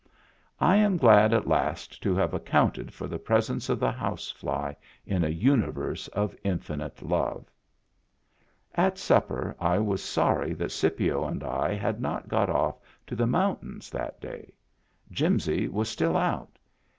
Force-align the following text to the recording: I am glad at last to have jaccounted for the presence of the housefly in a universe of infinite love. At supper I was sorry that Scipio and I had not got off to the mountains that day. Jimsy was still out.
I 0.59 0.77
am 0.77 0.97
glad 0.97 1.31
at 1.31 1.47
last 1.47 2.01
to 2.01 2.15
have 2.15 2.31
jaccounted 2.31 2.89
for 2.91 3.05
the 3.05 3.19
presence 3.19 3.69
of 3.69 3.79
the 3.79 3.91
housefly 3.91 4.73
in 5.05 5.23
a 5.23 5.29
universe 5.29 6.07
of 6.07 6.35
infinite 6.43 7.03
love. 7.03 7.51
At 8.73 8.97
supper 8.97 9.55
I 9.59 9.77
was 9.77 10.01
sorry 10.01 10.53
that 10.55 10.71
Scipio 10.71 11.23
and 11.27 11.43
I 11.43 11.75
had 11.75 12.01
not 12.01 12.29
got 12.29 12.49
off 12.49 12.79
to 13.05 13.15
the 13.15 13.27
mountains 13.27 13.91
that 13.91 14.19
day. 14.19 14.53
Jimsy 15.11 15.67
was 15.67 15.87
still 15.87 16.17
out. 16.17 16.57